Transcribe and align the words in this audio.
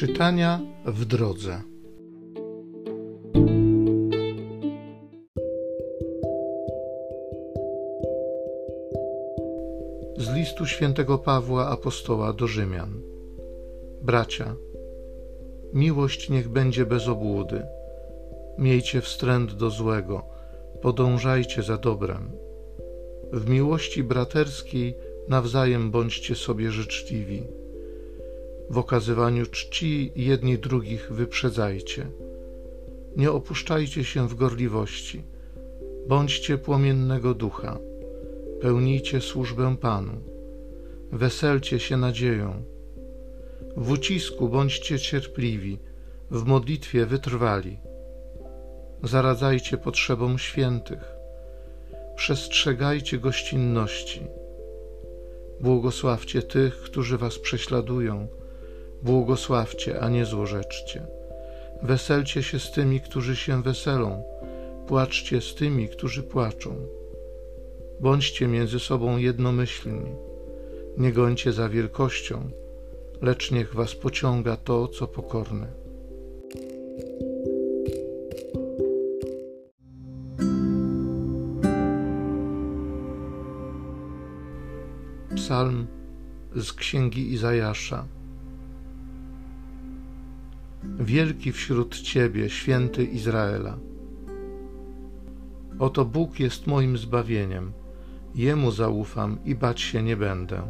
Czytania 0.00 0.60
w 0.84 1.04
drodze. 1.04 1.62
Z 10.16 10.34
listu 10.34 10.66
świętego 10.66 11.18
Pawła 11.18 11.68
apostoła 11.68 12.32
do 12.32 12.46
Rzymian. 12.46 13.00
Bracia, 14.02 14.56
miłość 15.72 16.30
niech 16.30 16.48
będzie 16.48 16.86
bez 16.86 17.08
obłudy. 17.08 17.62
Miejcie 18.58 19.00
wstręt 19.00 19.52
do 19.52 19.70
złego, 19.70 20.22
podążajcie 20.82 21.62
za 21.62 21.76
dobrem. 21.76 22.30
W 23.32 23.50
miłości 23.50 24.04
braterskiej 24.04 24.96
nawzajem 25.28 25.90
bądźcie 25.90 26.34
sobie 26.34 26.70
życzliwi 26.70 27.59
w 28.70 28.78
okazywaniu 28.78 29.46
czci 29.46 30.12
jedni 30.16 30.58
drugich 30.58 31.12
wyprzedzajcie. 31.12 32.06
Nie 33.16 33.30
opuszczajcie 33.30 34.04
się 34.04 34.28
w 34.28 34.34
gorliwości. 34.34 35.22
Bądźcie 36.08 36.58
płomiennego 36.58 37.34
ducha. 37.34 37.78
Pełnijcie 38.60 39.20
służbę 39.20 39.76
Panu. 39.76 40.12
Weselcie 41.12 41.78
się 41.80 41.96
nadzieją. 41.96 42.62
W 43.76 43.90
ucisku 43.90 44.48
bądźcie 44.48 44.98
cierpliwi, 44.98 45.78
w 46.30 46.44
modlitwie 46.44 47.06
wytrwali. 47.06 47.78
Zaradzajcie 49.02 49.76
potrzebom 49.76 50.38
świętych. 50.38 51.12
Przestrzegajcie 52.16 53.18
gościnności. 53.18 54.20
Błogosławcie 55.60 56.42
tych, 56.42 56.76
którzy 56.76 57.18
was 57.18 57.38
prześladują 57.38 58.28
Błogosławcie, 59.02 60.00
a 60.00 60.08
nie 60.08 60.24
złorzeczcie. 60.24 61.06
Weselcie 61.82 62.42
się 62.42 62.58
z 62.58 62.70
tymi, 62.70 63.00
którzy 63.00 63.36
się 63.36 63.62
weselą, 63.62 64.22
płaczcie 64.86 65.40
z 65.40 65.54
tymi, 65.54 65.88
którzy 65.88 66.22
płaczą. 66.22 66.76
Bądźcie 68.00 68.48
między 68.48 68.78
sobą 68.78 69.16
jednomyślni. 69.16 70.14
Nie 70.98 71.12
gońcie 71.12 71.52
za 71.52 71.68
wielkością, 71.68 72.50
lecz 73.22 73.50
niech 73.50 73.74
was 73.74 73.94
pociąga 73.94 74.56
to, 74.56 74.88
co 74.88 75.06
pokorne. 75.06 75.66
Psalm 85.36 85.86
z 86.56 86.72
księgi 86.72 87.32
Izajasza. 87.32 88.19
Wielki 90.98 91.52
wśród 91.52 92.00
Ciebie, 92.00 92.50
święty 92.50 93.04
Izraela. 93.04 93.78
Oto 95.78 96.04
Bóg 96.04 96.40
jest 96.40 96.66
moim 96.66 96.98
zbawieniem, 96.98 97.72
Jemu 98.34 98.70
zaufam 98.70 99.38
i 99.44 99.54
bać 99.54 99.80
się 99.80 100.02
nie 100.02 100.16
będę. 100.16 100.62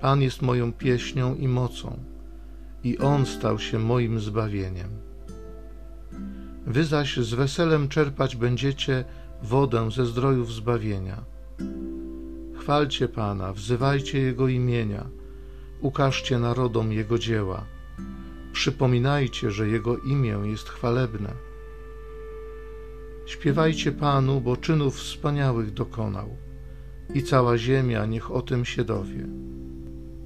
Pan 0.00 0.22
jest 0.22 0.42
moją 0.42 0.72
pieśnią 0.72 1.34
i 1.34 1.48
mocą, 1.48 1.98
i 2.84 2.98
On 2.98 3.26
stał 3.26 3.58
się 3.58 3.78
moim 3.78 4.20
zbawieniem. 4.20 4.88
Wy 6.66 6.84
zaś 6.84 7.16
z 7.16 7.34
weselem 7.34 7.88
czerpać 7.88 8.36
będziecie 8.36 9.04
wodę 9.42 9.90
ze 9.90 10.06
zdrojów 10.06 10.52
zbawienia. 10.52 11.24
Chwalcie 12.54 13.08
Pana, 13.08 13.52
wzywajcie 13.52 14.18
Jego 14.18 14.48
imienia, 14.48 15.06
ukażcie 15.80 16.38
narodom 16.38 16.92
Jego 16.92 17.18
dzieła 17.18 17.75
Przypominajcie, 18.56 19.50
że 19.50 19.68
Jego 19.68 19.98
imię 19.98 20.38
jest 20.44 20.68
chwalebne. 20.68 21.32
Śpiewajcie 23.26 23.92
Panu, 23.92 24.40
bo 24.40 24.56
czynów 24.56 24.96
wspaniałych 24.96 25.72
dokonał 25.72 26.36
i 27.14 27.22
cała 27.22 27.58
ziemia 27.58 28.06
niech 28.06 28.30
o 28.30 28.42
tym 28.42 28.64
się 28.64 28.84
dowie. 28.84 29.26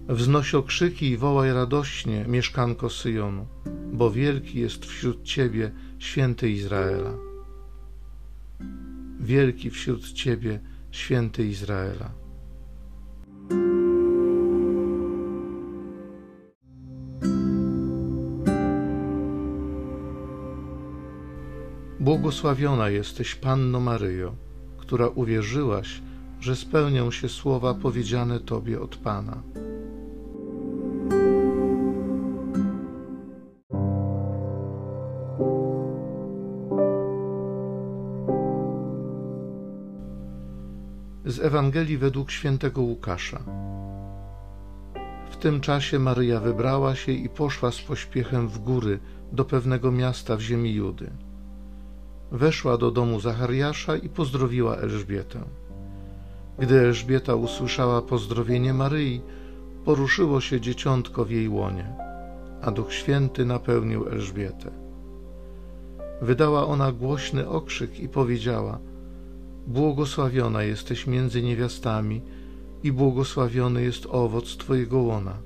Wznoś 0.09 0.55
okrzyki 0.55 1.11
i 1.11 1.17
wołaj 1.17 1.53
radośnie, 1.53 2.25
mieszkanko 2.29 2.91
Syjonu, 2.91 3.47
bo 3.93 4.11
wielki 4.11 4.61
jest 4.61 4.87
wśród 4.87 5.23
Ciebie 5.23 5.73
święty 5.99 6.51
Izraela. 6.51 7.15
Wielki 9.21 9.71
wśród 9.71 10.13
Ciebie 10.13 10.61
święty 10.91 11.47
Izraela. 11.47 12.20
Błogosławiona 22.01 22.89
jesteś, 22.89 23.35
Panno 23.35 23.81
Maryjo, 23.81 24.35
która 24.79 25.09
uwierzyłaś, 25.09 26.03
że 26.41 26.57
spełnią 26.57 27.11
się 27.11 27.29
słowa 27.29 27.75
powiedziane 27.75 28.41
Tobie 28.41 28.81
od 28.81 28.97
Pana. 28.97 29.43
Z 41.25 41.39
Ewangelii 41.41 41.99
według 41.99 42.31
świętego 42.31 42.83
Łukasza. 42.83 43.41
W 45.31 45.37
tym 45.37 45.61
czasie 45.61 45.99
Maryja 45.99 46.41
wybrała 46.41 46.95
się 46.95 47.13
i 47.13 47.29
poszła 47.29 47.71
z 47.71 47.81
pośpiechem 47.81 48.49
w 48.49 48.59
góry 48.59 48.99
do 49.33 49.45
pewnego 49.45 49.93
miasta 49.93 50.37
w 50.37 50.41
ziemi 50.41 50.75
Judy 50.75 51.11
weszła 52.33 52.77
do 52.77 52.91
domu 52.91 53.21
Zachariasza 53.21 53.97
i 53.97 54.09
pozdrowiła 54.09 54.77
Elżbietę. 54.77 55.41
Gdy 56.59 56.81
Elżbieta 56.81 57.35
usłyszała 57.35 58.03
pozdrowienie 58.03 58.75
Maryi, 58.75 59.21
poruszyło 59.85 60.41
się 60.41 60.61
dzieciątko 60.61 61.25
w 61.25 61.31
jej 61.31 61.49
łonie, 61.49 61.93
a 62.63 62.71
Duch 62.71 62.93
Święty 62.93 63.45
napełnił 63.45 64.09
Elżbietę. 64.09 64.71
Wydała 66.23 66.67
ona 66.67 66.93
głośny 66.93 67.49
okrzyk 67.49 68.01
i 68.01 68.09
powiedziała: 68.09 68.79
Błogosławiona 69.67 70.63
jesteś 70.63 71.07
między 71.07 71.43
niewiastami 71.43 72.23
i 72.83 72.93
błogosławiony 72.93 73.83
jest 73.83 74.07
owoc 74.11 74.57
Twojego 74.57 74.99
łona. 74.99 75.37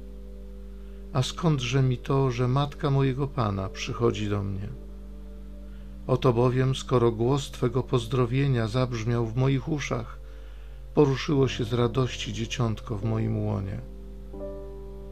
A 1.12 1.22
skądże 1.22 1.83
mi 1.83 1.99
to, 1.99 2.31
że 2.31 2.49
matka 2.49 2.91
mojego 2.91 3.27
Pana 3.28 3.69
przychodzi 3.69 4.28
do 4.28 4.43
mnie? 4.43 4.84
Oto 6.06 6.32
bowiem, 6.32 6.75
skoro 6.75 7.12
głos 7.12 7.50
Twego 7.50 7.82
pozdrowienia 7.82 8.69
zabrzmiał 8.69 9.26
w 9.26 9.37
moich 9.37 9.69
uszach, 9.69 10.19
poruszyło 10.94 11.48
się 11.48 11.65
z 11.65 11.72
radości 11.72 12.32
dzieciątko 12.32 12.97
w 12.97 13.04
moim 13.04 13.47
łonie. 13.47 13.81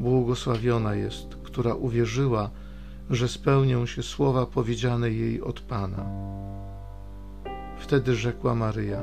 Błogosławiona 0.00 0.94
jest, 0.94 1.36
która 1.42 1.74
uwierzyła, 1.74 2.50
że 3.10 3.28
spełnią 3.28 3.86
się 3.86 4.02
słowa 4.02 4.46
powiedziane 4.46 5.10
jej 5.10 5.42
od 5.42 5.60
Pana. 5.60 6.06
Wtedy 7.78 8.14
rzekła 8.14 8.54
Maryja: 8.54 9.02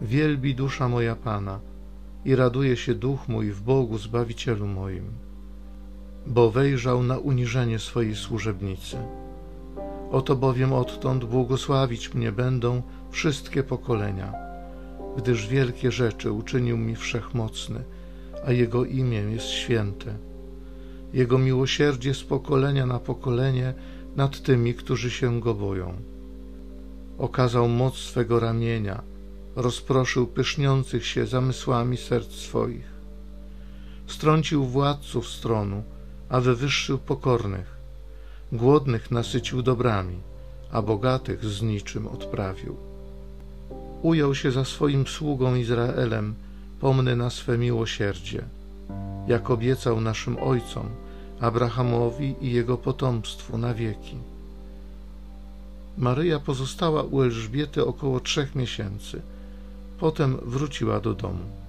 Wielbi 0.00 0.54
dusza 0.54 0.88
moja 0.88 1.16
Pana 1.16 1.60
i 2.24 2.36
raduje 2.36 2.76
się 2.76 2.94
duch 2.94 3.28
mój 3.28 3.50
w 3.50 3.62
Bogu 3.62 3.98
Zbawicielu 3.98 4.66
moim, 4.66 5.04
bo 6.26 6.50
wejrzał 6.50 7.02
na 7.02 7.18
uniżenie 7.18 7.78
swojej 7.78 8.16
służebnicy. 8.16 8.96
Oto 10.12 10.36
bowiem 10.36 10.72
odtąd 10.72 11.24
błogosławić 11.24 12.14
mnie 12.14 12.32
będą 12.32 12.82
wszystkie 13.10 13.62
pokolenia, 13.62 14.32
gdyż 15.16 15.48
wielkie 15.48 15.92
rzeczy 15.92 16.32
uczynił 16.32 16.76
mi 16.78 16.96
wszechmocny, 16.96 17.84
a 18.46 18.52
Jego 18.52 18.84
imię 18.84 19.18
jest 19.18 19.46
święte. 19.46 20.14
Jego 21.12 21.38
miłosierdzie 21.38 22.14
z 22.14 22.24
pokolenia 22.24 22.86
na 22.86 22.98
pokolenie 22.98 23.74
nad 24.16 24.42
tymi, 24.42 24.74
którzy 24.74 25.10
się 25.10 25.40
Go 25.40 25.54
boją. 25.54 25.94
Okazał 27.18 27.68
moc 27.68 27.94
swego 27.96 28.40
ramienia, 28.40 29.02
rozproszył 29.56 30.26
pyszniących 30.26 31.06
się 31.06 31.26
zamysłami 31.26 31.96
serc 31.96 32.30
swoich. 32.30 32.96
Strącił 34.06 34.64
władców 34.64 35.28
stronu, 35.28 35.82
a 36.28 36.40
wywyższył 36.40 36.98
pokornych 36.98 37.75
Głodnych 38.52 39.10
nasycił 39.10 39.62
dobrami, 39.62 40.18
a 40.72 40.82
bogatych 40.82 41.44
z 41.44 41.62
niczym 41.62 42.06
odprawił. 42.06 42.76
Ujął 44.02 44.34
się 44.34 44.50
za 44.52 44.64
swoim 44.64 45.06
sługą 45.06 45.54
Izraelem, 45.54 46.34
pomny 46.80 47.16
na 47.16 47.30
swe 47.30 47.58
miłosierdzie, 47.58 48.44
jak 49.28 49.50
obiecał 49.50 50.00
naszym 50.00 50.36
ojcom, 50.38 50.86
Abrahamowi 51.40 52.34
i 52.40 52.52
jego 52.52 52.78
potomstwu 52.78 53.58
na 53.58 53.74
wieki. 53.74 54.16
Maryja 55.98 56.40
pozostała 56.40 57.02
u 57.02 57.22
Elżbiety 57.22 57.86
około 57.86 58.20
trzech 58.20 58.54
miesięcy. 58.54 59.22
Potem 59.98 60.36
wróciła 60.42 61.00
do 61.00 61.14
domu. 61.14 61.65